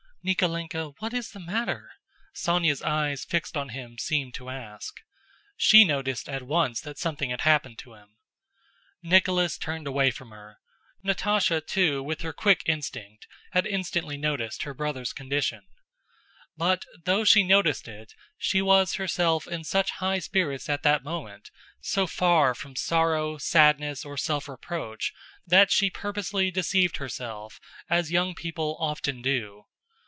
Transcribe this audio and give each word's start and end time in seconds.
"Nikólenka, 0.23 0.93
what 0.99 1.15
is 1.15 1.31
the 1.31 1.39
matter?" 1.39 1.93
Sónya's 2.35 2.83
eyes 2.83 3.25
fixed 3.25 3.57
on 3.57 3.69
him 3.69 3.97
seemed 3.97 4.35
to 4.35 4.51
ask. 4.51 4.97
She 5.57 5.83
noticed 5.83 6.29
at 6.29 6.43
once 6.43 6.79
that 6.81 6.99
something 6.99 7.31
had 7.31 7.41
happened 7.41 7.79
to 7.79 7.95
him. 7.95 8.17
Nicholas 9.01 9.57
turned 9.57 9.87
away 9.87 10.11
from 10.11 10.29
her. 10.29 10.59
Natásha 11.03 11.65
too, 11.65 12.03
with 12.03 12.21
her 12.21 12.33
quick 12.33 12.61
instinct, 12.67 13.25
had 13.53 13.65
instantly 13.65 14.15
noticed 14.15 14.61
her 14.61 14.75
brother's 14.75 15.11
condition. 15.11 15.63
But, 16.55 16.85
though 17.05 17.23
she 17.23 17.41
noticed 17.41 17.87
it, 17.87 18.13
she 18.37 18.61
was 18.61 18.93
herself 18.97 19.47
in 19.47 19.63
such 19.63 19.89
high 19.89 20.19
spirits 20.19 20.69
at 20.69 20.83
that 20.83 21.03
moment, 21.03 21.49
so 21.79 22.05
far 22.05 22.53
from 22.53 22.75
sorrow, 22.75 23.39
sadness, 23.39 24.05
or 24.05 24.17
self 24.17 24.47
reproach, 24.47 25.13
that 25.47 25.71
she 25.71 25.89
purposely 25.89 26.51
deceived 26.51 26.97
herself 26.97 27.59
as 27.89 28.11
young 28.11 28.35
people 28.35 28.77
often 28.79 29.23
do. 29.23 29.63